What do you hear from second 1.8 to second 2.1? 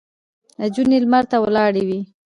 وې.